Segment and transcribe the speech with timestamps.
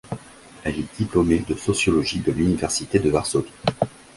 [0.63, 3.51] Elle est diplômée de sociologie de l'université de Varsovie.